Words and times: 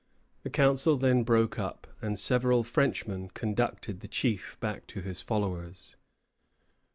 The 0.41 0.49
council 0.49 0.97
then 0.97 1.21
broke 1.21 1.59
up, 1.59 1.85
and 2.01 2.17
several 2.17 2.63
Frenchmen 2.63 3.29
conducted 3.35 3.99
the 3.99 4.07
chief 4.07 4.57
back 4.59 4.87
to 4.87 5.01
his 5.01 5.21
followers. 5.21 5.95